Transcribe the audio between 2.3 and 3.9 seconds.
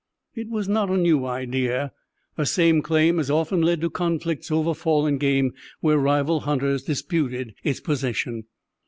The same claim has often led to